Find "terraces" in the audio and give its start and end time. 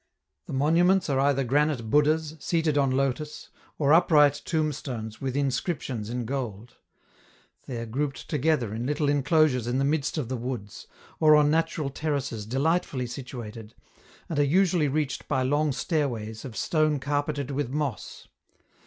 11.91-12.47